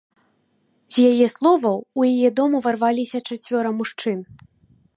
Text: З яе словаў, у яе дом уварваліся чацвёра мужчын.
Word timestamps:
З 0.93 1.05
яе 1.09 1.27
словаў, 1.33 1.77
у 2.01 2.07
яе 2.11 2.29
дом 2.39 2.55
уварваліся 2.61 3.17
чацвёра 3.27 3.69
мужчын. 3.83 4.19